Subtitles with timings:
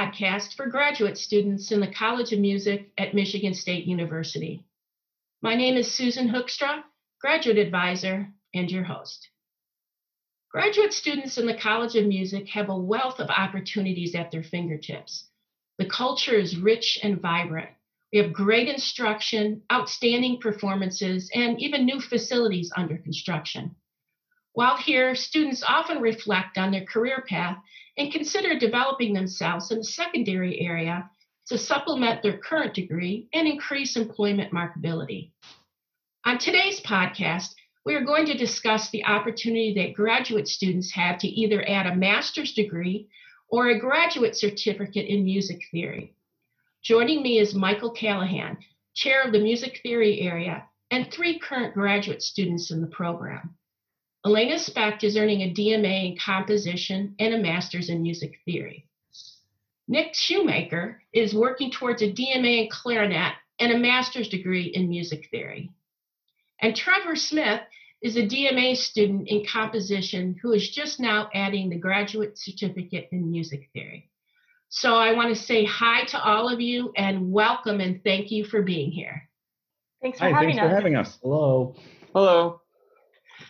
[0.00, 4.64] podcast for graduate students in the College of Music at Michigan State University.
[5.42, 6.82] My name is Susan Hoekstra,
[7.20, 9.28] graduate advisor and your host.
[10.50, 15.28] Graduate students in the College of Music have a wealth of opportunities at their fingertips.
[15.76, 17.68] The culture is rich and vibrant.
[18.10, 23.76] We have great instruction, outstanding performances, and even new facilities under construction.
[24.52, 27.58] While here, students often reflect on their career path
[27.96, 31.08] and consider developing themselves in the secondary area
[31.46, 35.30] to supplement their current degree and increase employment marketability.
[36.24, 41.28] On today's podcast, we are going to discuss the opportunity that graduate students have to
[41.28, 43.08] either add a master's degree
[43.48, 46.14] or a graduate certificate in music theory.
[46.82, 48.58] Joining me is Michael Callahan,
[48.94, 53.56] chair of the music theory area, and three current graduate students in the program.
[54.24, 58.86] Elena Specht is earning a DMA in composition and a master's in music theory.
[59.88, 65.28] Nick Schumacher is working towards a DMA in clarinet and a master's degree in music
[65.30, 65.70] theory.
[66.60, 67.62] And Trevor Smith
[68.02, 73.30] is a DMA student in composition who is just now adding the graduate certificate in
[73.30, 74.10] music theory.
[74.68, 78.44] So I want to say hi to all of you and welcome and thank you
[78.44, 79.28] for being here.
[80.00, 80.70] Thanks for Hi, having thanks us.
[80.70, 81.18] for having us.
[81.22, 81.74] Hello.
[82.14, 82.59] Hello.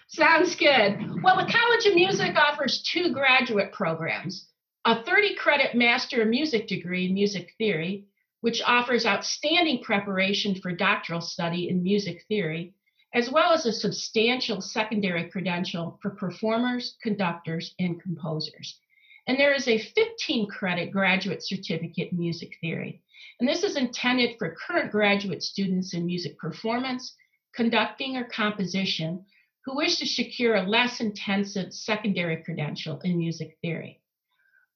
[0.08, 1.22] Sounds good.
[1.22, 4.46] Well, the College of Music offers two graduate programs
[4.86, 8.06] a 30 credit Master of Music degree in music theory,
[8.40, 12.72] which offers outstanding preparation for doctoral study in music theory,
[13.12, 18.78] as well as a substantial secondary credential for performers, conductors, and composers.
[19.26, 23.02] And there is a 15 credit graduate certificate in music theory.
[23.38, 27.14] And this is intended for current graduate students in music performance,
[27.54, 29.26] conducting, or composition
[29.65, 34.00] who wish to secure a less intensive secondary credential in music theory.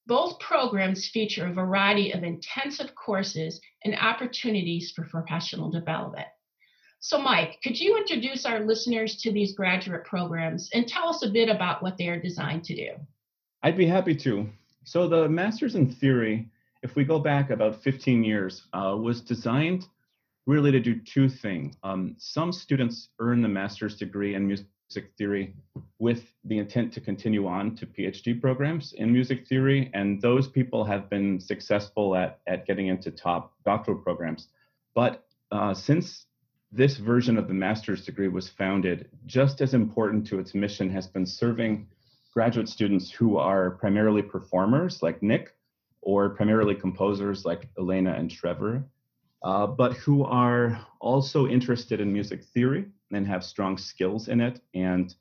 [0.07, 6.29] Both programs feature a variety of intensive courses and opportunities for professional development.
[7.01, 11.31] So, Mike, could you introduce our listeners to these graduate programs and tell us a
[11.31, 12.91] bit about what they are designed to do?
[13.63, 14.49] I'd be happy to.
[14.85, 16.51] So, the Masters in Theory,
[16.83, 19.87] if we go back about 15 years, uh, was designed
[20.47, 21.75] really to do two things.
[21.83, 24.67] Um, some students earn the master's degree in music
[25.17, 25.55] theory
[25.99, 30.85] with the intent to continue on to PhD programs in music theory, and those people
[30.85, 34.49] have been successful at, at getting into top doctoral programs.
[34.95, 36.27] But uh, since
[36.73, 41.07] this version of the master's degree was founded, just as important to its mission has
[41.07, 41.87] been serving
[42.33, 45.55] graduate students who are primarily performers like Nick,
[46.03, 48.85] or primarily composers like Elena and Trevor,
[49.43, 54.61] uh, but who are also interested in music theory and have strong skills in it
[54.75, 55.15] and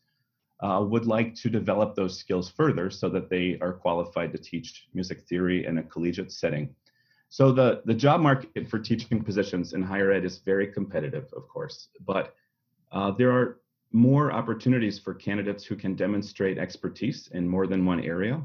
[0.62, 4.88] uh, would like to develop those skills further so that they are qualified to teach
[4.94, 6.74] music theory in a collegiate setting.
[7.30, 11.48] So the, the job market for teaching positions in higher ed is very competitive, of
[11.48, 12.36] course, but
[12.92, 13.60] uh, there are
[13.92, 18.44] more opportunities for candidates who can demonstrate expertise in more than one area.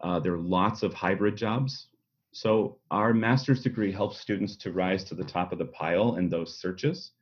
[0.00, 1.88] Uh, there are lots of hybrid jobs.
[2.32, 6.28] So our master's degree helps students to rise to the top of the pile in
[6.28, 7.12] those searches.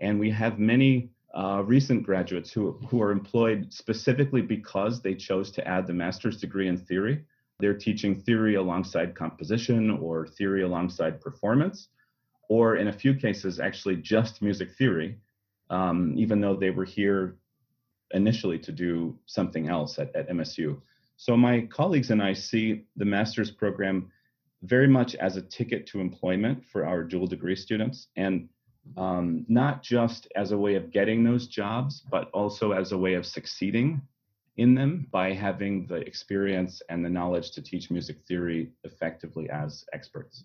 [0.00, 5.50] And we have many uh, recent graduates who, who are employed specifically because they chose
[5.52, 7.24] to add the master's degree in theory.
[7.60, 11.88] They're teaching theory alongside composition or theory alongside performance,
[12.48, 15.18] or in a few cases, actually just music theory,
[15.68, 17.36] um, even though they were here
[18.12, 20.80] initially to do something else at, at MSU.
[21.16, 24.10] So my colleagues and I see the master's program
[24.62, 28.48] very much as a ticket to employment for our dual degree students, and
[28.96, 33.14] um, not just as a way of getting those jobs, but also as a way
[33.14, 34.00] of succeeding
[34.56, 39.84] in them by having the experience and the knowledge to teach music theory effectively as
[39.92, 40.44] experts.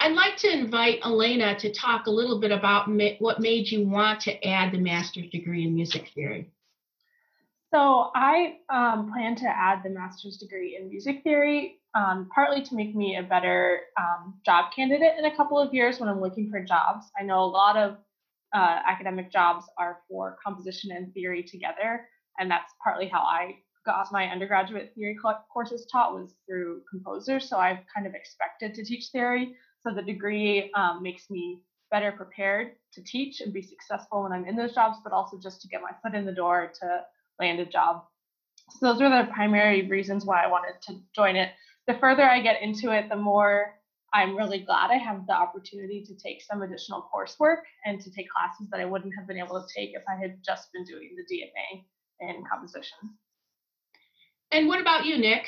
[0.00, 3.86] I'd like to invite Elena to talk a little bit about ma- what made you
[3.86, 6.48] want to add the master's degree in music theory.
[7.72, 12.74] So I um, plan to add the master's degree in music theory, um, partly to
[12.74, 16.50] make me a better um, job candidate in a couple of years when I'm looking
[16.50, 17.06] for jobs.
[17.18, 17.98] I know a lot of
[18.52, 22.08] uh, academic jobs are for composition and theory together,
[22.40, 23.54] and that's partly how I
[23.86, 25.16] got my undergraduate theory
[25.52, 27.48] courses taught was through composers.
[27.48, 29.54] So I've kind of expected to teach theory.
[29.82, 34.44] So the degree um, makes me better prepared to teach and be successful when I'm
[34.44, 37.02] in those jobs, but also just to get my foot in the door to
[37.40, 38.04] land a job.
[38.78, 41.50] So those were the primary reasons why I wanted to join it.
[41.86, 43.74] The further I get into it, the more
[44.12, 48.28] I'm really glad I have the opportunity to take some additional coursework and to take
[48.28, 51.16] classes that I wouldn't have been able to take if I had just been doing
[51.16, 51.84] the DMA
[52.20, 52.98] in composition.
[54.52, 55.46] And what about you, Nick?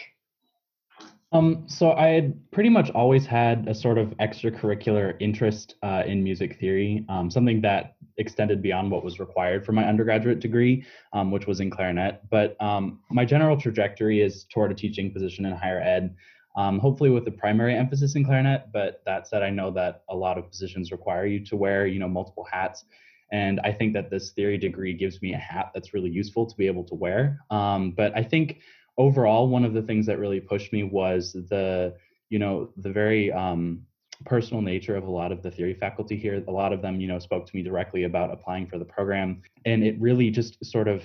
[1.33, 6.23] Um, so I had pretty much always had a sort of extracurricular interest uh, in
[6.23, 11.31] music theory, um, something that extended beyond what was required for my undergraduate degree, um,
[11.31, 12.23] which was in clarinet.
[12.31, 16.17] But um, my general trajectory is toward a teaching position in higher ed,
[16.57, 18.73] um, hopefully with a primary emphasis in clarinet.
[18.73, 21.99] But that said, I know that a lot of positions require you to wear, you
[21.99, 22.85] know, multiple hats.
[23.33, 26.57] And I think that this theory degree gives me a hat that's really useful to
[26.57, 27.41] be able to wear.
[27.51, 28.59] Um, but I think
[28.99, 31.95] overall, one of the things that really pushed me was the,
[32.29, 33.87] you know, the very um,
[34.25, 36.43] personal nature of a lot of the theory faculty here.
[36.47, 39.43] A lot of them, you know, spoke to me directly about applying for the program,
[39.65, 41.03] and it really just sort of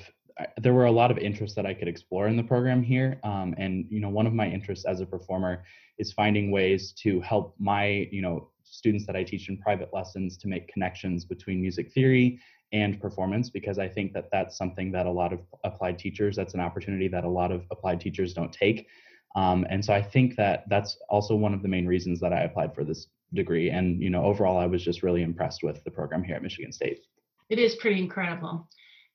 [0.62, 3.19] there were a lot of interests that I could explore in the program here.
[3.24, 5.64] Um, and you know, one of my interests as a performer
[5.98, 10.38] is finding ways to help my you know students that I teach in private lessons
[10.38, 12.40] to make connections between music theory
[12.74, 16.54] and performance because I think that that's something that a lot of applied teachers, that's
[16.54, 18.88] an opportunity that a lot of applied teachers don't take.
[19.36, 22.42] Um, and so I think that that's also one of the main reasons that I
[22.42, 23.70] applied for this degree.
[23.70, 26.72] And, you know, overall, I was just really impressed with the program here at Michigan
[26.72, 27.02] State.
[27.50, 28.68] It is pretty incredible.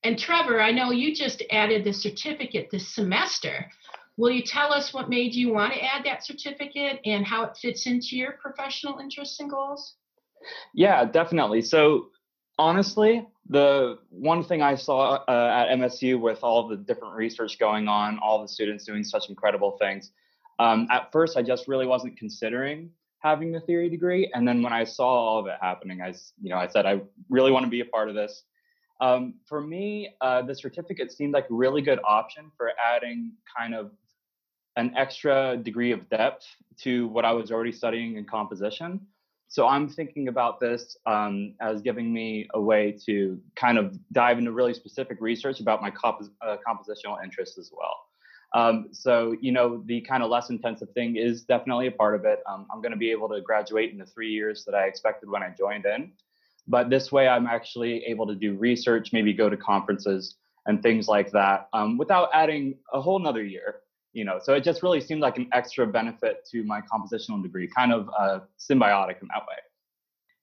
[0.04, 3.70] And Trevor, I know you just added the certificate this semester.
[4.16, 7.56] Will you tell us what made you want to add that certificate and how it
[7.60, 9.94] fits into your professional interests and goals?
[10.74, 11.62] Yeah, definitely.
[11.62, 12.08] So
[12.58, 17.88] honestly, the one thing I saw uh, at MSU with all the different research going
[17.88, 20.12] on, all the students doing such incredible things,
[20.58, 24.72] um, at first I just really wasn't considering having the theory degree, and then when
[24.72, 27.70] I saw all of it happening, I you know I said I really want to
[27.70, 28.44] be a part of this.
[29.00, 33.74] Um, for me, uh, the certificate seemed like a really good option for adding kind
[33.74, 33.90] of
[34.76, 36.46] an extra degree of depth
[36.82, 39.00] to what I was already studying in composition.
[39.52, 44.38] So I'm thinking about this um, as giving me a way to kind of dive
[44.38, 48.06] into really specific research about my comp- uh, compositional interests as well.
[48.54, 52.24] Um, so, you know, the kind of less intensive thing is definitely a part of
[52.24, 52.38] it.
[52.50, 55.28] Um, I'm going to be able to graduate in the three years that I expected
[55.28, 56.12] when I joined in.
[56.66, 61.08] But this way, I'm actually able to do research, maybe go to conferences and things
[61.08, 63.82] like that um, without adding a whole nother year
[64.12, 67.68] you know so it just really seemed like an extra benefit to my compositional degree
[67.68, 69.56] kind of uh, symbiotic in that way.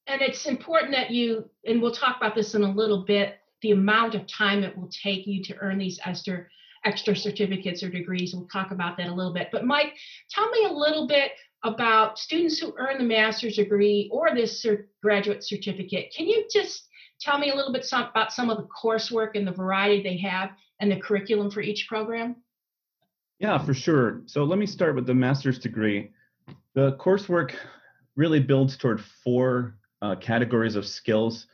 [0.07, 3.71] And it's important that you and we'll talk about this in a little bit the
[3.71, 6.45] amount of time it will take you to earn these extra
[6.85, 8.33] extra certificates or degrees.
[8.33, 9.49] We'll talk about that a little bit.
[9.51, 9.93] But mike
[10.29, 11.31] tell me a little bit
[11.63, 14.65] about students who earn the master's degree or this
[15.03, 16.13] graduate certificate.
[16.15, 16.87] Can you just
[17.19, 20.17] tell me a little bit some, about some of the coursework and the variety they
[20.17, 22.37] have and the curriculum for each program
[23.39, 24.21] yeah, for sure.
[24.25, 26.11] So let me start with the master's degree.
[26.75, 27.55] The coursework
[28.15, 31.47] really builds toward four uh, categories of skills.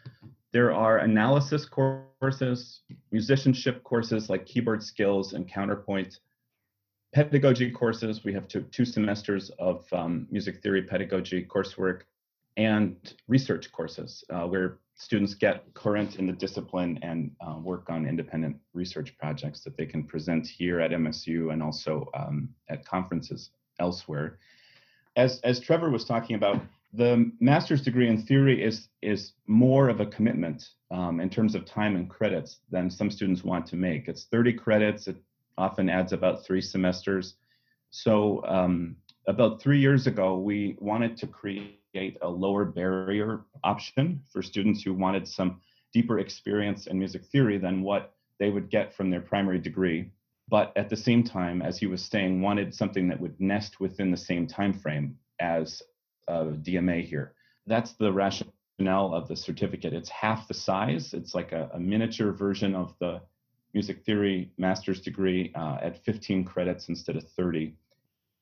[0.51, 6.19] There are analysis courses, musicianship courses like keyboard skills and counterpoint,
[7.13, 8.23] pedagogy courses.
[8.23, 12.01] We have two, two semesters of um, music theory pedagogy coursework,
[12.57, 18.07] and research courses uh, where students get current in the discipline and uh, work on
[18.07, 23.51] independent research projects that they can present here at MSU and also um, at conferences
[23.79, 24.39] elsewhere.
[25.17, 26.61] As, as Trevor was talking about,
[26.93, 31.65] the master's degree in theory is, is more of a commitment um, in terms of
[31.65, 34.07] time and credits than some students want to make.
[34.07, 35.17] It's 30 credits, it
[35.57, 37.35] often adds about three semesters.
[37.91, 38.95] So um,
[39.27, 44.93] about three years ago, we wanted to create a lower barrier option for students who
[44.93, 45.61] wanted some
[45.93, 50.09] deeper experience in music theory than what they would get from their primary degree
[50.47, 54.11] but at the same time as he was saying wanted something that would nest within
[54.11, 55.81] the same time frame as
[56.27, 57.33] a dma here.
[57.65, 59.93] That's the rationale of the certificate.
[59.93, 61.13] It's half the size.
[61.13, 63.21] It's like a, a miniature version of the
[63.73, 67.75] music theory master's degree uh, at 15 credits instead of 30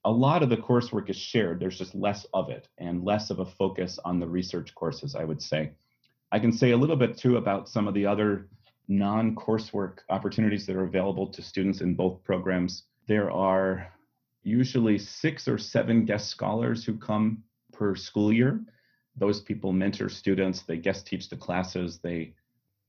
[0.05, 1.59] a lot of the coursework is shared.
[1.59, 5.23] There's just less of it and less of a focus on the research courses, I
[5.23, 5.71] would say.
[6.31, 8.49] I can say a little bit too about some of the other
[8.87, 12.83] non coursework opportunities that are available to students in both programs.
[13.07, 13.93] There are
[14.43, 18.61] usually six or seven guest scholars who come per school year.
[19.15, 22.33] Those people mentor students, they guest teach the classes, they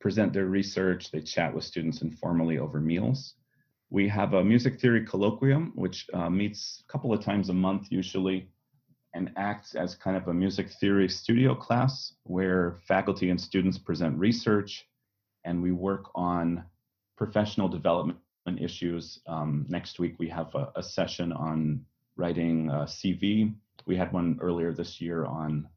[0.01, 3.35] present their research, they chat with students informally over meals.
[3.95, 7.87] We have a music theory colloquium, which uh, meets a couple of times a month
[7.91, 8.49] usually
[9.15, 14.19] and acts as kind of a music theory studio class where faculty and students present
[14.19, 14.89] research
[15.45, 16.65] and we work on
[17.17, 18.19] professional development
[18.59, 19.21] issues.
[19.29, 21.87] Um, next week, we have a, a session on
[22.17, 23.55] writing CV.
[23.87, 25.69] We had one earlier this year on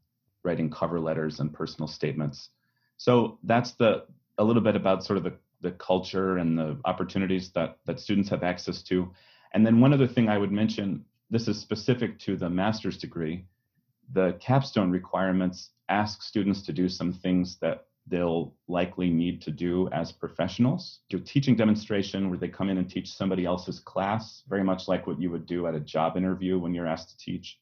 [0.42, 2.48] writing cover letters and personal statements.
[2.96, 4.06] So that's the
[4.38, 8.28] a little bit about sort of the the culture and the opportunities that that students
[8.30, 9.12] have access to.
[9.52, 13.44] And then one other thing I would mention this is specific to the master's degree,
[14.12, 19.88] the capstone requirements ask students to do some things that they'll likely need to do
[19.90, 21.00] as professionals.
[21.10, 25.06] Do teaching demonstration where they come in and teach somebody else's class, very much like
[25.06, 27.58] what you would do at a job interview when you're asked to teach.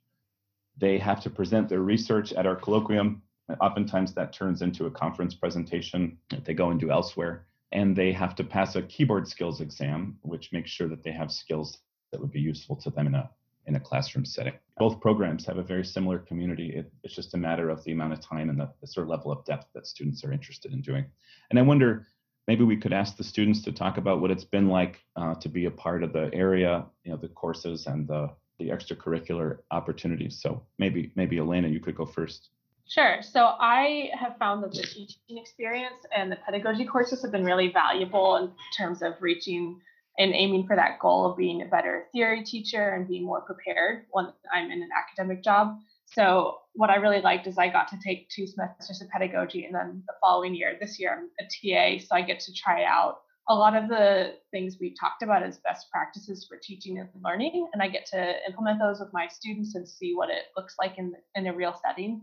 [0.79, 3.21] They have to present their research at our colloquium.
[3.61, 7.47] Oftentimes that turns into a conference presentation that they go and do elsewhere.
[7.73, 11.33] And they have to pass a keyboard skills exam, which makes sure that they have
[11.33, 11.79] skills
[12.13, 13.31] that would be useful to them in a
[13.67, 14.55] in a classroom setting.
[14.79, 16.71] Both programs have a very similar community.
[16.71, 19.11] It, it's just a matter of the amount of time and the, the, sort of
[19.11, 21.05] level of depth that students are interested in doing.
[21.51, 22.07] And I wonder,
[22.47, 25.49] maybe we could ask the students to talk about what it's been like uh, to
[25.49, 30.41] be a part of the area, you know, the courses and the, the extracurricular opportunities.
[30.41, 32.51] So maybe, maybe Elena, you could go first.
[32.89, 33.19] Sure.
[33.21, 37.73] So I have found that the teaching experience and the pedagogy courses have been really
[37.73, 39.81] valuable in terms of reaching
[40.19, 44.07] and aiming for that goal of being a better theory teacher and being more prepared
[44.11, 45.77] when I'm in an academic job.
[46.07, 49.75] So what I really liked is I got to take two semesters of pedagogy and
[49.75, 53.19] then the following year, this year I'm a TA, so I get to try out
[53.49, 57.69] a lot of the things we talked about as best practices for teaching and learning,
[57.73, 60.99] and I get to implement those with my students and see what it looks like
[60.99, 62.23] in in a real setting.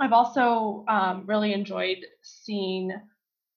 [0.00, 2.92] I've also um, really enjoyed seeing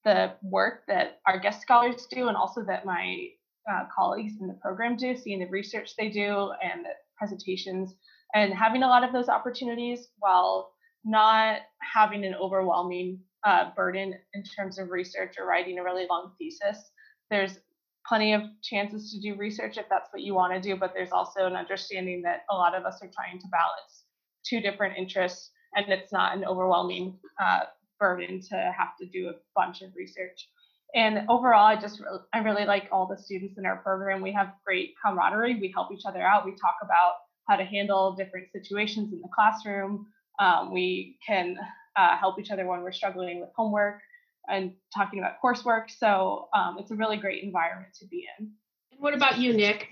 [0.04, 3.28] the work that our guest scholars do and also that my
[3.70, 7.94] uh, colleagues in the program do, seeing the research they do and the presentations,
[8.34, 10.72] and having a lot of those opportunities while
[11.04, 16.32] not having an overwhelming uh, burden in terms of research or writing a really long
[16.38, 16.90] thesis.
[17.30, 17.58] There's
[18.06, 21.12] plenty of chances to do research if that's what you want to do, but there's
[21.12, 24.04] also an understanding that a lot of us are trying to balance
[24.44, 27.60] two different interests, and it's not an overwhelming uh,
[27.98, 30.48] burden to have to do a bunch of research.
[30.94, 34.20] And overall, I just I really like all the students in our program.
[34.22, 35.60] We have great camaraderie.
[35.60, 36.44] We help each other out.
[36.44, 37.12] We talk about
[37.48, 40.06] how to handle different situations in the classroom.
[40.40, 41.56] Um, we can
[41.96, 44.00] uh, help each other when we're struggling with homework
[44.48, 45.90] and talking about coursework.
[45.96, 48.50] So um, it's a really great environment to be in.
[48.90, 49.88] And what about you, Nick?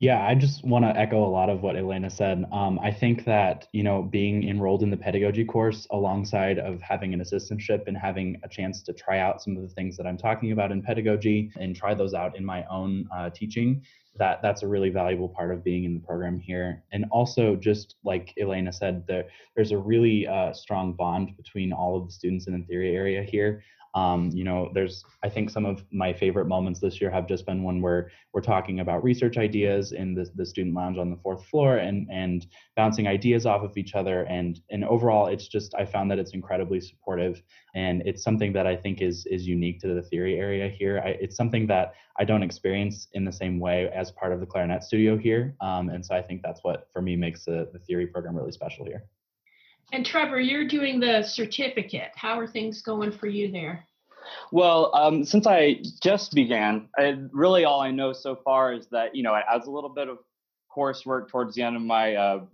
[0.00, 2.46] Yeah, I just want to echo a lot of what Elena said.
[2.52, 7.12] Um, I think that you know being enrolled in the pedagogy course alongside of having
[7.12, 10.16] an assistantship and having a chance to try out some of the things that I'm
[10.16, 13.82] talking about in pedagogy and try those out in my own uh, teaching,
[14.16, 16.82] that that's a really valuable part of being in the program here.
[16.92, 21.98] And also, just like Elena said, there, there's a really uh, strong bond between all
[21.98, 23.62] of the students in the theory area here.
[23.94, 27.44] Um, you know, there's I think some of my favorite moments this year have just
[27.44, 31.16] been when we're we're talking about research ideas in the, the student lounge on the
[31.16, 35.74] fourth floor and and bouncing ideas off of each other and and overall it's just
[35.74, 37.42] I found that it's incredibly supportive
[37.74, 41.02] and it's something that I think is is unique to the theory area here.
[41.04, 44.46] I, it's something that I don't experience in the same way as part of the
[44.46, 47.78] clarinet studio here, um, and so I think that's what for me makes the, the
[47.80, 49.04] theory program really special here.
[49.92, 52.12] And Trevor, you're doing the certificate.
[52.14, 53.84] How are things going for you there?
[54.52, 59.14] Well, um, since I just began, I, really all I know so far is that
[59.14, 60.18] you know as a little bit of
[60.76, 62.44] coursework towards the end of my, uh,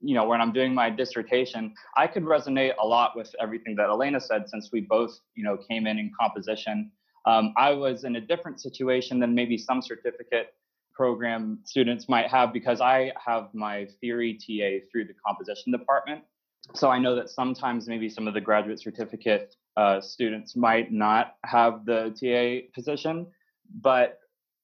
[0.00, 3.90] you know, when I'm doing my dissertation, I could resonate a lot with everything that
[3.90, 6.90] Elena said since we both, you know, came in in composition.
[7.26, 10.54] Um, I was in a different situation than maybe some certificate
[10.94, 16.22] program students might have because I have my theory TA through the composition department
[16.74, 21.36] so I know that sometimes maybe some of the graduate certificate uh, students might not
[21.44, 23.26] have the TA position,
[23.80, 24.18] but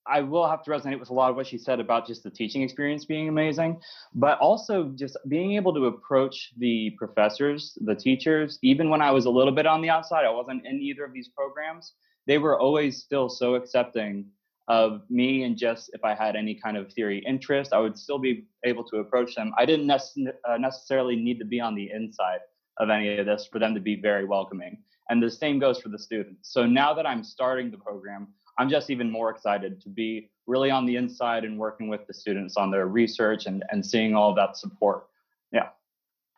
[0.09, 2.31] I will have to resonate with a lot of what she said about just the
[2.31, 3.81] teaching experience being amazing,
[4.15, 9.25] but also just being able to approach the professors, the teachers, even when I was
[9.25, 11.95] a little bit on the outside, I wasn't in either of these programs.
[12.27, 14.27] They were always still so accepting
[14.69, 18.19] of me and just if I had any kind of theory interest, I would still
[18.19, 19.53] be able to approach them.
[19.57, 22.41] I didn't nece- uh, necessarily need to be on the inside
[22.79, 24.79] of any of this for them to be very welcoming.
[25.09, 26.53] And the same goes for the students.
[26.53, 30.71] So now that I'm starting the program, I'm just even more excited to be really
[30.71, 34.35] on the inside and working with the students on their research and, and seeing all
[34.35, 35.07] that support.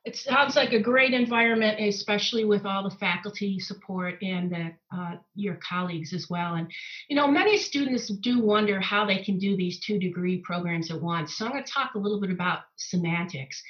[0.09, 5.17] It sounds like a great environment, especially with all the faculty support and the, uh,
[5.35, 6.55] your colleagues as well.
[6.55, 6.73] And,
[7.11, 11.03] you know, many students do wonder how they can do these two degree programs at
[11.03, 11.37] once.
[11.37, 13.63] So I'm going to talk a little bit about semantics.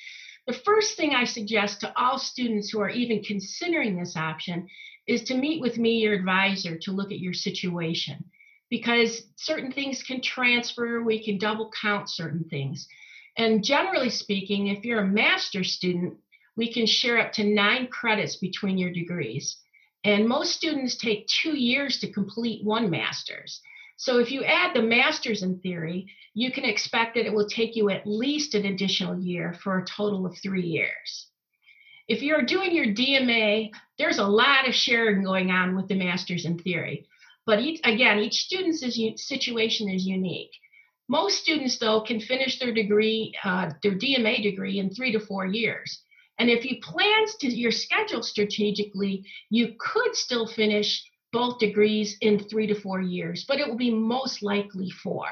[0.47, 4.69] The first thing I suggest to all students who are even considering this option
[5.09, 8.25] is to meet with me, your advisor, to look at your situation
[8.71, 12.87] because certain things can transfer, we can double count certain things.
[13.37, 16.19] And generally speaking, if you're a master's student,
[16.59, 19.59] we can share up to nine credits between your degrees.
[20.03, 23.61] And most students take two years to complete one master's.
[23.97, 27.77] So if you add the master's in theory, you can expect that it will take
[27.77, 31.29] you at least an additional year for a total of three years.
[32.09, 36.45] If you're doing your DMA, there's a lot of sharing going on with the master's
[36.45, 37.07] in theory.
[37.47, 38.81] But each, again, each student's
[39.25, 40.53] situation is unique.
[41.09, 45.47] Most students, though, can finish their degree, uh, their DMA degree, in three to four
[45.47, 46.03] years.
[46.39, 52.39] And if you plan to your schedule strategically, you could still finish both degrees in
[52.39, 55.27] three to four years, but it will be most likely four.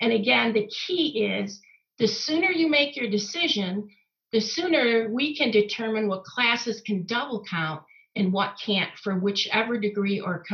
[0.00, 1.60] And again, the key is
[1.98, 3.88] the sooner you make your decision,
[4.32, 7.82] the sooner we can determine what classes can double count
[8.16, 10.44] and what can't for whichever degree or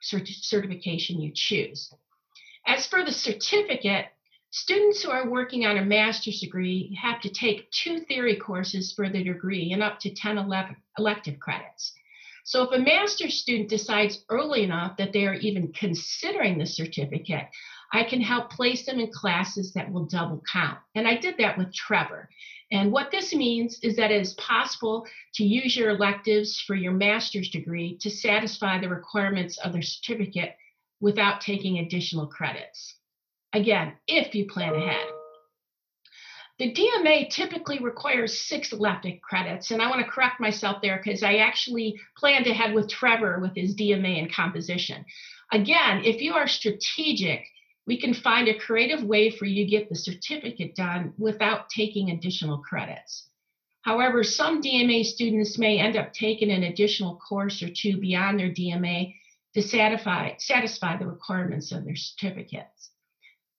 [0.00, 1.92] certification you choose.
[2.66, 4.06] As for the certificate,
[4.56, 9.06] students who are working on a master's degree have to take two theory courses for
[9.10, 10.38] the degree and up to 10
[10.98, 11.92] elective credits.
[12.44, 17.48] So if a master's student decides early enough that they are even considering the certificate,
[17.92, 20.78] I can help place them in classes that will double count.
[20.94, 22.30] And I did that with Trevor.
[22.72, 26.92] And what this means is that it is possible to use your electives for your
[26.92, 30.56] master's degree to satisfy the requirements of the certificate
[30.98, 32.94] without taking additional credits.
[33.52, 35.06] Again, if you plan ahead.
[36.58, 41.22] The DMA typically requires six elective credits, and I want to correct myself there because
[41.22, 45.04] I actually planned ahead with Trevor with his DMA in composition.
[45.52, 47.44] Again, if you are strategic,
[47.86, 52.10] we can find a creative way for you to get the certificate done without taking
[52.10, 53.28] additional credits.
[53.82, 58.50] However, some DMA students may end up taking an additional course or two beyond their
[58.50, 59.14] DMA
[59.54, 62.90] to satisfy, satisfy the requirements of their certificates.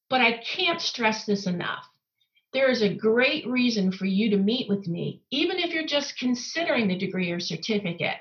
[0.10, 1.86] But I can't stress this enough.
[2.54, 6.18] There is a great reason for you to meet with me, even if you're just
[6.18, 8.16] considering the degree or certificate.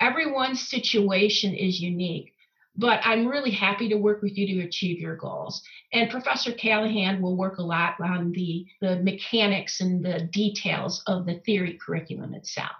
[0.00, 2.32] Everyone's situation is unique
[2.78, 5.60] but I'm really happy to work with you to achieve your goals.
[5.92, 11.26] And Professor Callahan will work a lot on the, the mechanics and the details of
[11.26, 12.70] the theory curriculum itself.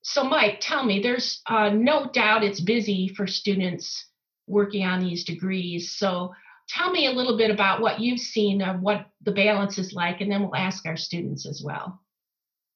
[0.00, 4.06] So, Mike, tell me, there's uh, no doubt it's busy for students
[4.46, 5.94] working on these degrees.
[5.96, 6.32] So,
[6.68, 10.20] tell me a little bit about what you've seen of what the balance is like,
[10.20, 12.00] and then we'll ask our students as well.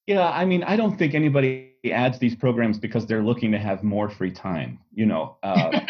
[0.06, 3.82] Yeah, I mean, I don't think anybody adds these programs because they're looking to have
[3.82, 4.78] more free time.
[4.94, 5.80] You know, uh,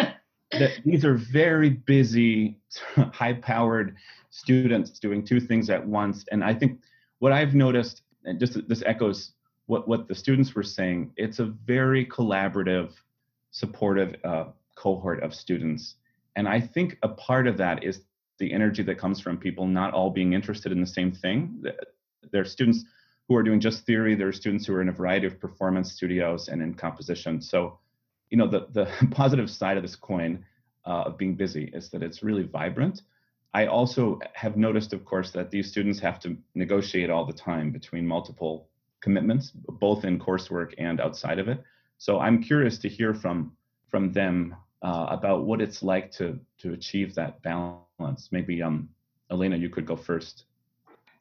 [0.85, 2.59] these are very busy,
[2.97, 3.97] high-powered
[4.31, 6.25] students doing two things at once.
[6.31, 6.81] And I think
[7.21, 9.33] what I've noticed, and just this echoes
[9.67, 12.93] what what the students were saying, it's a very collaborative,
[13.51, 15.97] supportive uh, cohort of students.
[16.39, 18.03] And I think a part of that is
[18.39, 21.65] the energy that comes from people not all being interested in the same thing.
[22.31, 22.85] There are students
[23.27, 24.15] who are doing just theory.
[24.15, 27.43] There are students who are in a variety of performance studios and in composition.
[27.43, 27.81] So
[28.31, 30.45] you know the the positive side of this coin
[30.87, 33.03] uh, of being busy is that it's really vibrant.
[33.53, 37.73] I also have noticed, of course, that these students have to negotiate all the time
[37.73, 38.69] between multiple
[39.01, 41.65] commitments, both in coursework and outside of it.
[41.97, 43.57] So I'm curious to hear from
[43.91, 48.29] from them uh, about what it's like to to achieve that balance.
[48.31, 48.89] Maybe um,
[49.31, 50.45] Elena, you could go first.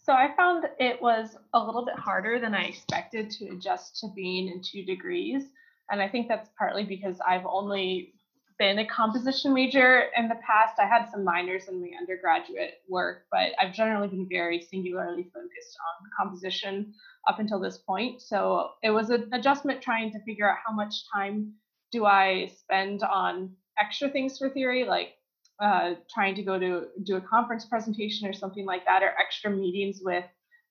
[0.03, 4.07] So I found it was a little bit harder than I expected to adjust to
[4.15, 5.43] being in two degrees.
[5.89, 8.13] And I think that's partly because I've only
[8.57, 10.79] been a composition major in the past.
[10.79, 15.77] I had some minors in my undergraduate work, but I've generally been very singularly focused
[15.87, 16.93] on composition
[17.27, 18.21] up until this point.
[18.21, 21.53] So it was an adjustment trying to figure out how much time
[21.91, 25.13] do I spend on extra things for theory, like
[25.59, 29.49] uh, trying to go to do a conference presentation or something like that, or extra
[29.49, 30.25] meetings with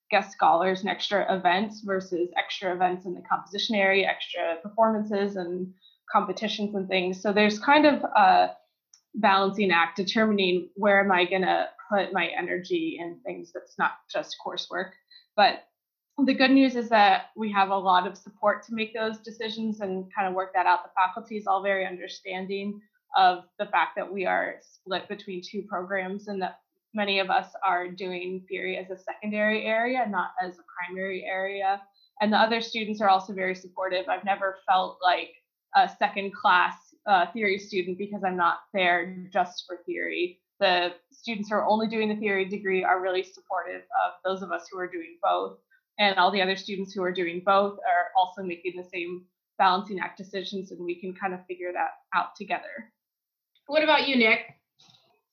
[0.09, 5.73] guest scholars and extra events versus extra events in the composition area, extra performances and
[6.11, 7.21] competitions and things.
[7.21, 8.51] So there's kind of a
[9.15, 13.91] balancing act determining where am I going to put my energy in things that's not
[14.11, 14.91] just coursework.
[15.35, 15.63] But
[16.25, 19.81] the good news is that we have a lot of support to make those decisions
[19.81, 20.83] and kind of work that out.
[20.83, 22.81] The faculty is all very understanding
[23.15, 26.59] of the fact that we are split between two programs and that
[26.93, 31.81] many of us are doing theory as a secondary area, not as a primary area.
[32.19, 34.07] And the other students are also very supportive.
[34.09, 35.29] I've never felt like
[35.75, 36.73] a second class
[37.05, 40.39] uh, theory student because I'm not there just for theory.
[40.59, 44.51] The students who are only doing the theory degree are really supportive of those of
[44.51, 45.59] us who are doing both.
[45.99, 49.25] And all the other students who are doing both are also making the same
[49.57, 52.91] balancing act decisions, and we can kind of figure that out together.
[53.65, 54.39] What about you, Nick?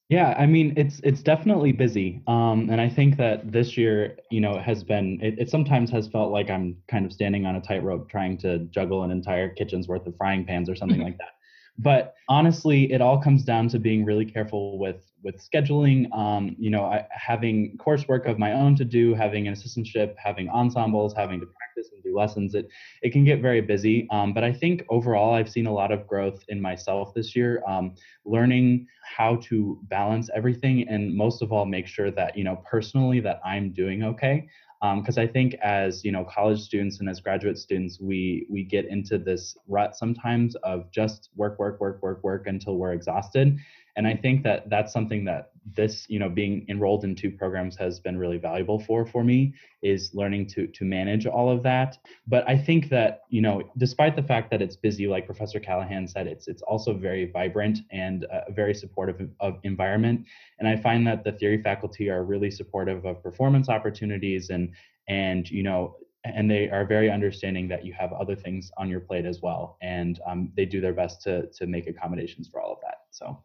[0.08, 4.40] Yeah, I mean it's it's definitely busy, um, and I think that this year, you
[4.40, 7.60] know, has been it, it sometimes has felt like I'm kind of standing on a
[7.60, 11.33] tightrope trying to juggle an entire kitchen's worth of frying pans or something like that.
[11.78, 16.12] But honestly, it all comes down to being really careful with with scheduling.
[16.16, 20.48] Um, you know, I, having coursework of my own to do, having an assistantship, having
[20.48, 22.54] ensembles, having to practice and do lessons.
[22.54, 22.68] It
[23.02, 24.06] it can get very busy.
[24.10, 27.62] Um, but I think overall, I've seen a lot of growth in myself this year.
[27.66, 32.62] Um, learning how to balance everything, and most of all, make sure that you know
[32.70, 34.48] personally that I'm doing okay
[34.92, 38.64] because um, I think as you know college students and as graduate students we we
[38.64, 43.58] get into this rut sometimes of just work work work work work until we're exhausted
[43.96, 47.76] and I think that that's something that this you know being enrolled in two programs
[47.76, 51.96] has been really valuable for for me is learning to to manage all of that.
[52.26, 56.06] But I think that you know despite the fact that it's busy like Professor Callahan
[56.06, 60.26] said it's it's also very vibrant and a very supportive of environment.
[60.58, 64.70] And I find that the theory faculty are really supportive of performance opportunities and
[65.08, 69.00] and you know and they are very understanding that you have other things on your
[69.00, 69.76] plate as well.
[69.82, 72.98] And um, they do their best to to make accommodations for all of that.
[73.10, 73.42] So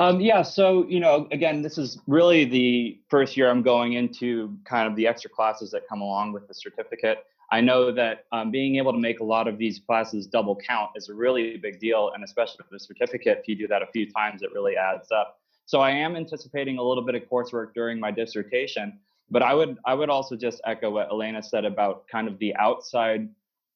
[0.00, 4.56] Um, yeah, so you know, again, this is really the first year I'm going into
[4.64, 7.24] kind of the extra classes that come along with the certificate.
[7.50, 10.90] I know that um, being able to make a lot of these classes double count
[10.94, 13.86] is a really big deal, and especially for the certificate, if you do that a
[13.86, 15.40] few times, it really adds up.
[15.66, 19.78] So I am anticipating a little bit of coursework during my dissertation, but I would
[19.84, 23.28] I would also just echo what Elena said about kind of the outside,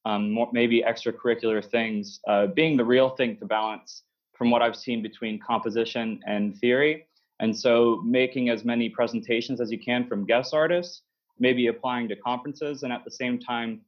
[0.05, 4.75] um, more, maybe extracurricular things uh, being the real thing to balance from what I've
[4.75, 7.07] seen between composition and theory.
[7.39, 11.01] And so making as many presentations as you can from guest artists,
[11.39, 13.81] maybe applying to conferences, and at the same time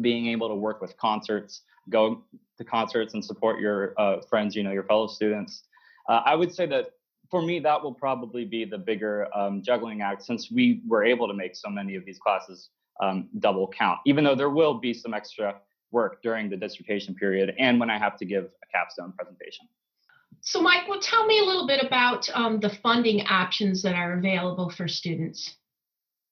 [0.00, 2.22] being able to work with concerts, go
[2.58, 5.64] to concerts and support your uh, friends, you know, your fellow students.
[6.08, 6.90] Uh, I would say that
[7.30, 11.26] for me, that will probably be the bigger um, juggling act since we were able
[11.26, 12.68] to make so many of these classes
[13.00, 15.56] um, double count, even though there will be some extra
[15.90, 19.66] work during the dissertation period and when I have to give a capstone presentation.
[20.44, 24.18] So, Mike, well, tell me a little bit about um, the funding options that are
[24.18, 25.56] available for students.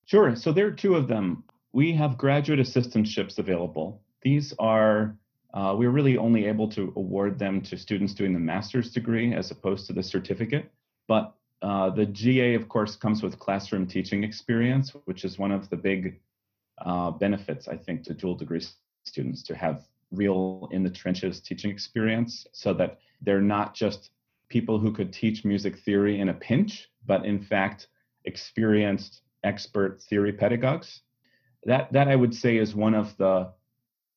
[0.05, 0.35] Sure.
[0.35, 1.44] So, there are two of them.
[1.73, 4.03] We have graduate assistantships available.
[4.23, 5.16] These are,
[5.55, 9.53] uh, we're really only able to award them to students doing the master's degree as
[9.53, 10.73] opposed to the certificate.
[11.07, 15.70] But uh, the GA, of course, comes with classroom teaching experience, which is one of
[15.70, 16.18] the big
[16.85, 18.64] uh, benefits, I think, to dual degree
[19.05, 24.11] students to have real in the trenches teaching experience so that they're not just
[24.49, 27.88] people who could teach music theory in a pinch, but in fact,
[28.25, 31.03] experienced expert theory pedagogues.
[31.64, 33.51] That, that I would say is one of the,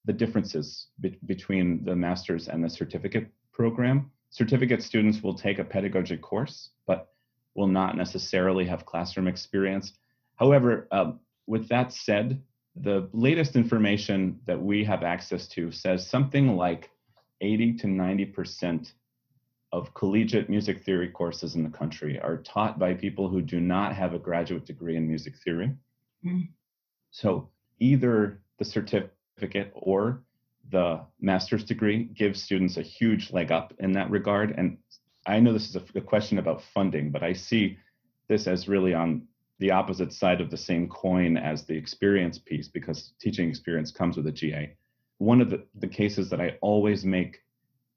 [0.06, 4.12] the differences be- between the master's and the certificate program.
[4.32, 7.10] Certificate students will take a pedagogy course, but
[7.56, 9.94] will not necessarily have classroom experience.
[10.36, 12.42] However, um, with that said,
[12.76, 16.90] the latest information that we have access to says something like
[17.42, 18.94] 80 to 90%
[19.72, 23.96] of collegiate music theory courses in the country are taught by people who do not
[23.96, 25.72] have a graduate degree in music theory.
[26.26, 26.50] Mm.
[27.12, 30.24] So either the certificate or
[30.72, 34.54] the master's degree gives students a huge leg up in that regard.
[34.58, 34.78] And
[35.26, 37.78] I know this is a, a question about funding, but I see
[38.28, 39.28] this as really on
[39.64, 44.18] the opposite side of the same coin as the experience piece because teaching experience comes
[44.18, 44.76] with a GA.
[45.20, 47.40] One of the, the cases that I always make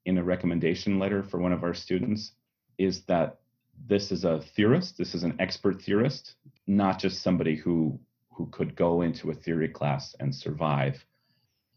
[0.05, 2.31] in a recommendation letter for one of our students
[2.77, 3.39] is that
[3.85, 6.35] this is a theorist, this is an expert theorist,
[6.67, 7.99] not just somebody who
[8.31, 11.03] who could go into a theory class and survive,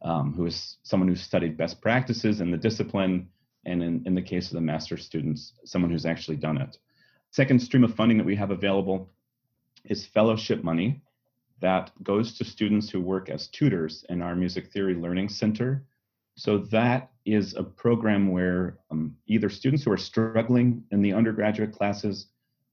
[0.02, 3.28] um, who is someone who's studied best practices in the discipline,
[3.66, 6.78] and in, in the case of the master students, someone who's actually done it.
[7.32, 9.10] Second stream of funding that we have available
[9.84, 11.02] is fellowship money
[11.60, 15.84] that goes to students who work as tutors in our Music Theory Learning Center.
[16.36, 21.72] So that is a program where um, either students who are struggling in the undergraduate
[21.72, 22.26] classes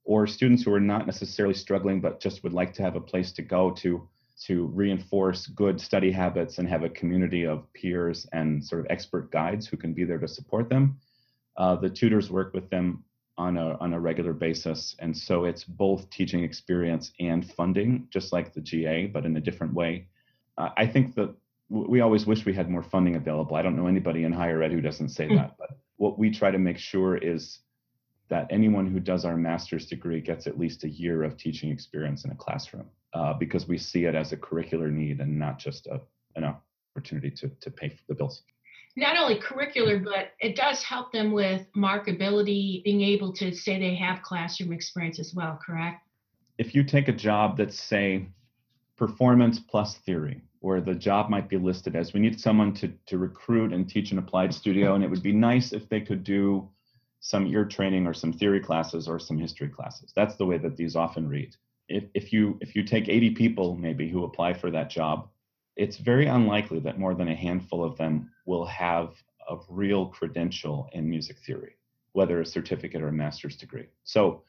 [0.06, 3.32] or students who are not necessarily struggling but just would like to have a place
[3.34, 4.08] to go to
[4.46, 9.32] to reinforce good study habits and have a community of peers and sort of expert
[9.32, 11.00] guides who can be there to support them.
[11.58, 13.04] Uh, the tutors work with them
[13.38, 14.95] on a on a regular basis.
[15.00, 19.41] And so it's both teaching experience and funding just like the ga but in a
[19.41, 20.08] different way.
[20.58, 21.34] Uh, i think that
[21.69, 23.58] we always wish we had more funding available.
[23.58, 25.36] I don't know anybody in higher ed who doesn't say mm.
[25.36, 27.60] that but what we try to make sure is
[28.30, 32.26] that anyone who does our master's degree gets at least a year of teaching experience
[32.26, 35.88] in a classroom uh, because we see it as a curricular need and not just
[35.88, 36.00] a,
[36.36, 36.43] an
[36.95, 38.43] opportunity to, to pay for the bills
[38.98, 43.96] not only curricular, but it does help them with markability, being able to say they
[43.96, 46.02] have classroom experience as well, correct?
[46.58, 48.26] If you take a job that's, say,
[48.98, 53.20] performance plus theory, where the job might be listed as we need someone to, to
[53.20, 56.68] recruit and teach an applied studio, and it would be nice if they could do
[57.20, 60.12] some ear training or some theory classes or some history classes.
[60.16, 61.56] That's the way that these often read.
[61.88, 65.30] If, if you if you take 80 people maybe who apply for that job,
[65.78, 69.13] it's very unlikely that more than a handful of them will have
[69.50, 71.76] a real credential in music theory,
[72.13, 73.88] whether a certificate or a master's degree.
[74.04, 74.44] So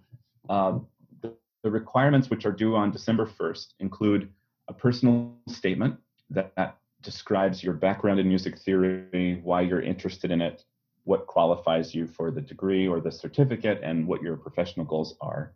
[0.48, 0.80] uh,
[1.22, 4.32] the, the, requirements which are due on December 1st include
[4.66, 5.96] a personal statement
[6.30, 10.64] that, that describes your background in music theory, why you're interested in it,
[11.04, 15.54] what qualifies you for the degree or the certificate, and what your professional goals are.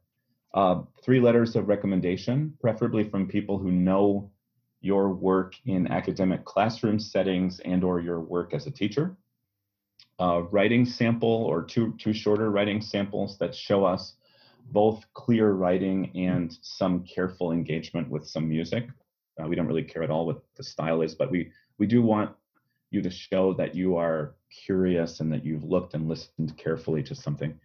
[0.54, 4.30] Uh, three letters of recommendation, preferably from people who know
[4.80, 9.16] your work in academic classroom settings and or your work as a teacher.
[10.20, 14.14] Uh, writing sample or two, two shorter writing samples that show us
[14.70, 18.88] both clear writing and some careful engagement with some music.
[19.40, 22.02] Uh, we don't really care at all what the style is, but we, we do
[22.02, 22.30] want
[22.90, 24.34] you to show that you are
[24.66, 27.58] curious and that you've looked and listened carefully to something.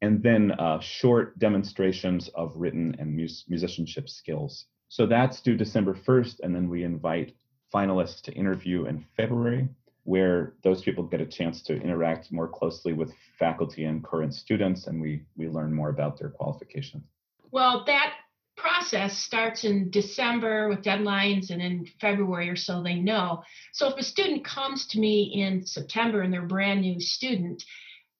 [0.00, 4.66] And then uh, short demonstrations of written and mus- musicianship skills.
[4.88, 7.34] So that's due December 1st, and then we invite
[7.72, 9.68] finalists to interview in February,
[10.04, 14.86] where those people get a chance to interact more closely with faculty and current students,
[14.86, 17.04] and we, we learn more about their qualifications.
[17.52, 18.14] Well, that
[18.56, 23.42] process starts in December with deadlines, and in February or so they know.
[23.72, 27.62] So if a student comes to me in September and they're a brand new student,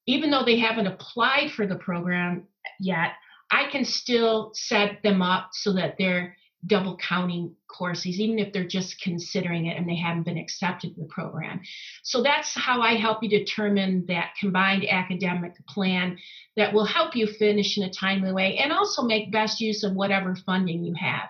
[0.07, 2.45] even though they haven't applied for the program
[2.81, 3.13] yet,
[3.51, 8.67] I can still set them up so that they're double counting courses, even if they're
[8.67, 11.61] just considering it and they haven't been accepted in the program.
[12.03, 16.19] So that's how I help you determine that combined academic plan
[16.57, 19.95] that will help you finish in a timely way and also make best use of
[19.95, 21.29] whatever funding you have.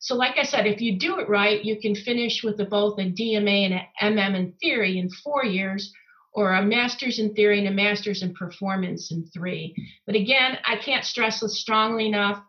[0.00, 2.98] So, like I said, if you do it right, you can finish with a, both
[2.98, 5.92] a DMA and an MM in theory in four years,
[6.32, 9.76] or a master's in theory and a master's in performance in three.
[10.04, 12.42] But again, I can't stress this strongly enough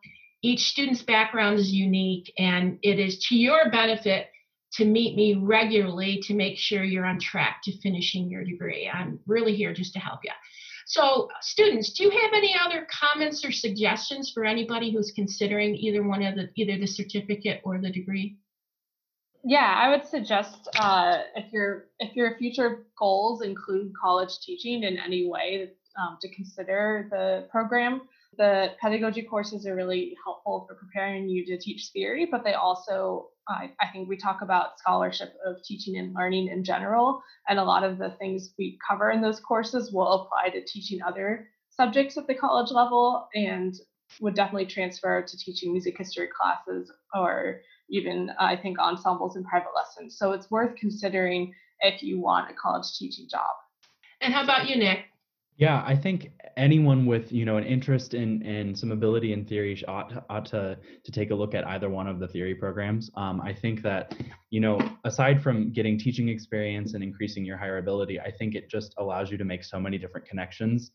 [0.44, 4.28] each student's background is unique, and it is to your benefit
[4.74, 8.90] to meet me regularly to make sure you're on track to finishing your degree.
[8.94, 10.32] I'm really here just to help you.
[10.86, 16.04] So, students, do you have any other comments or suggestions for anybody who's considering either
[16.04, 18.38] one of the either the certificate or the degree?
[19.46, 24.98] Yeah, I would suggest uh, if your if your future goals include college teaching in
[24.98, 28.02] any way, um, to consider the program.
[28.38, 33.30] The pedagogy courses are really helpful for preparing you to teach theory, but they also,
[33.48, 37.64] I, I think we talk about scholarship of teaching and learning in general, and a
[37.64, 42.18] lot of the things we cover in those courses will apply to teaching other subjects
[42.18, 43.76] at the college level and
[44.22, 49.72] would definitely transfer to teaching music history classes or even I think ensembles and private
[49.76, 50.18] lessons.
[50.18, 53.56] So it's worth considering if you want a college teaching job.
[54.22, 55.06] And how about you, Nick?
[55.58, 59.82] Yeah, I think anyone with you know an interest in in some ability in theory
[59.88, 63.12] ought ought to to take a look at either one of the theory programs.
[63.16, 64.16] Um, I think that
[64.50, 68.96] you know aside from getting teaching experience and increasing your hireability, I think it just
[68.98, 70.92] allows you to make so many different connections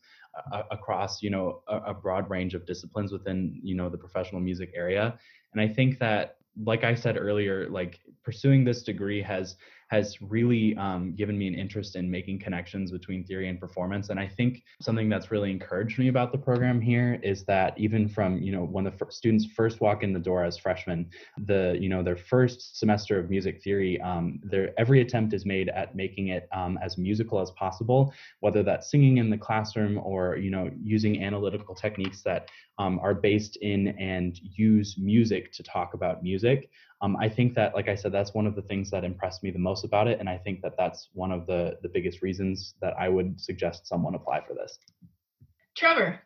[0.51, 4.41] uh, across you know a, a broad range of disciplines within you know the professional
[4.41, 5.17] music area.
[5.53, 9.55] And I think that like I said earlier, like pursuing this degree has
[9.89, 14.09] has really um, given me an interest in making connections between theory and performance.
[14.09, 18.07] And I think something that's really encouraged me about the program here is that even
[18.07, 21.09] from you know when the f- students first walk in the door as freshmen,
[21.45, 25.69] the you know their first semester of music theory, um, their every attempt is made
[25.69, 30.37] at making it um, as musical as possible, whether that's singing in the classroom or
[30.37, 35.95] you know using analytical techniques that um, are based in and use music to talk
[35.95, 36.69] about music
[37.01, 39.51] um, I think that, like I said, that's one of the things that impressed me
[39.51, 42.73] the most about it, and I think that that's one of the the biggest reasons
[42.81, 44.77] that I would suggest someone apply for this.
[45.77, 46.19] Trevor.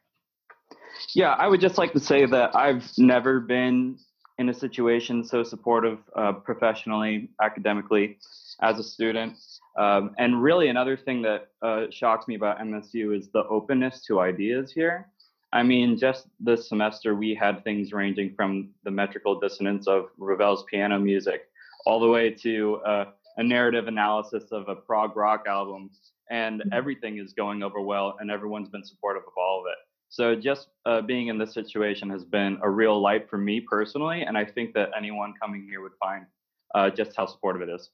[1.13, 3.97] Yeah, I would just like to say that I've never been
[4.39, 8.17] in a situation so supportive uh, professionally, academically,
[8.61, 9.37] as a student.
[9.77, 14.19] Um, and really, another thing that uh, shocks me about MSU is the openness to
[14.19, 15.09] ideas here.
[15.53, 20.63] I mean, just this semester, we had things ranging from the metrical dissonance of Ravel's
[20.63, 21.43] piano music
[21.85, 23.05] all the way to uh,
[23.37, 25.91] a narrative analysis of a prog rock album.
[26.31, 26.69] And mm-hmm.
[26.73, 29.77] everything is going over well, and everyone's been supportive of all of it.
[30.09, 34.21] So just uh, being in this situation has been a real light for me personally,
[34.21, 36.25] and I think that anyone coming here would find
[36.73, 37.89] uh, just how supportive it is.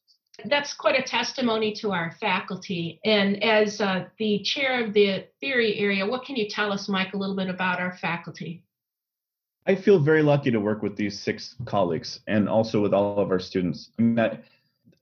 [0.46, 3.00] That's quite a testimony to our faculty.
[3.04, 7.14] And as uh, the chair of the theory area, what can you tell us, Mike,
[7.14, 8.64] a little bit about our faculty?
[9.66, 13.30] I feel very lucky to work with these six colleagues and also with all of
[13.30, 13.92] our students.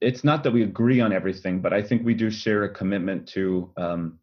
[0.01, 3.27] It's not that we agree on everything, but I think we do share a commitment
[3.29, 4.19] to um,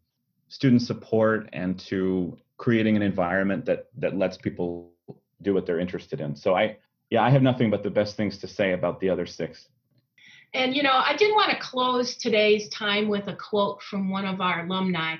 [0.49, 4.91] student support and to creating an environment that that lets people
[5.41, 6.35] do what they're interested in.
[6.35, 6.77] So I
[7.09, 9.67] yeah, I have nothing but the best things to say about the other six.
[10.53, 14.25] And you know, I did want to close today's time with a quote from one
[14.25, 15.15] of our alumni,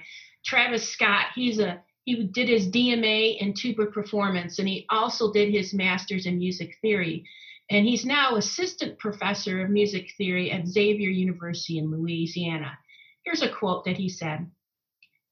[0.45, 1.27] Travis Scott.
[1.35, 6.27] He's a he did his DMA in tuba performance and he also did his master's
[6.27, 7.25] in music theory.
[7.71, 12.77] And he's now assistant professor of music theory at Xavier University in Louisiana.
[13.23, 14.51] Here's a quote that he said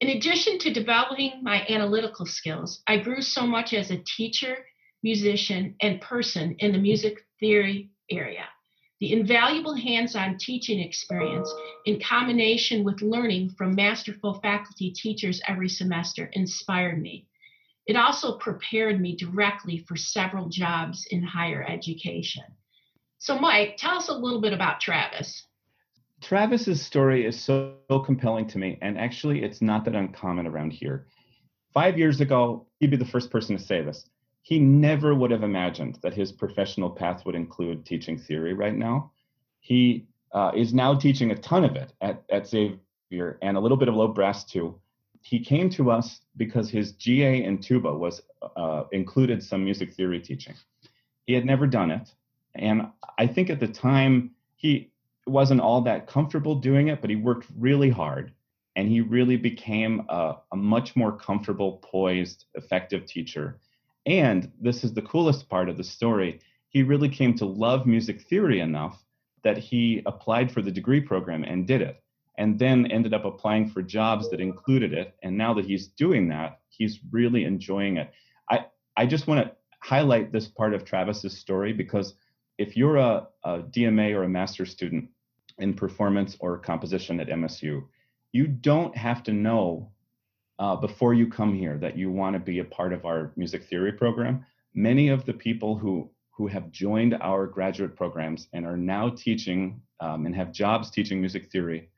[0.04, 4.58] in addition to developing my analytical skills, I grew so much as a teacher,
[5.02, 8.44] musician, and person in the music theory area.
[9.04, 11.54] The invaluable hands on teaching experience,
[11.86, 17.28] in combination with learning from masterful faculty teachers every semester, inspired me.
[17.86, 22.46] It also prepared me directly for several jobs in higher education.
[23.18, 25.48] So, Mike, tell us a little bit about Travis.
[26.22, 31.08] Travis's story is so, compelling to me, and actually, it's not that uncommon around here.
[31.74, 34.06] Five years ago, he'd be the first person to say this.
[34.44, 39.12] He never would have imagined that his professional path would include teaching theory right now.
[39.62, 43.78] He uh, is now teaching a ton of it at, at Xavier and a little
[43.78, 44.80] bit of low brass too.
[45.22, 48.22] He came to us because his GA in tuba was
[48.58, 50.56] uh, included some music theory teaching.
[51.26, 52.14] He had never done it,
[52.56, 54.92] and I think at the time he
[55.26, 58.34] wasn't all that comfortable doing it, but he worked really hard
[58.76, 63.60] and he really became a, a, much more comfortable, poised, effective teacher.
[64.06, 66.40] And this is the coolest part of the story.
[66.70, 69.04] He really came to love music theory enough
[69.44, 72.02] that he applied for the degree program and did it,
[72.38, 75.16] and then ended up applying for jobs that included it.
[75.24, 78.12] And now that he's doing that, he's really enjoying it.
[78.50, 78.66] I,
[78.98, 82.16] I just want to highlight this part of Travis's story because
[82.58, 85.10] if you're a, a DMA or a master's student
[85.60, 87.84] in performance or composition at MSU,
[88.32, 89.92] you don't have to know
[90.60, 93.64] uh, before you come here that you want to be a part of our music
[93.64, 94.46] theory program.
[94.74, 99.80] Many of the people who who have joined our graduate programs and are now teaching
[100.00, 101.90] um, and have jobs teaching music theory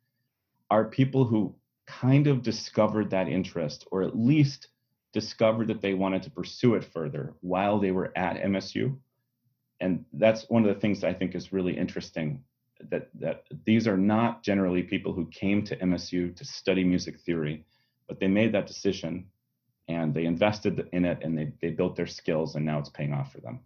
[0.70, 1.56] are people who
[1.88, 4.68] kind of discovered that interest or at least
[5.14, 8.98] discovered that they wanted to pursue it further while they were at MSU
[9.80, 12.44] and that's one of the things I think is really interesting
[12.90, 17.66] that that these are not generally people who came to MSU to study music theory,
[18.08, 19.26] but they made that decision
[19.88, 23.14] and they invested in it and they, they built their skills and now it's paying
[23.14, 23.60] off for them.